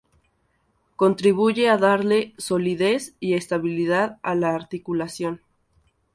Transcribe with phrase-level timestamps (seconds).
[0.95, 5.41] Contribuye a darle solidez y estabilidad a la articulación.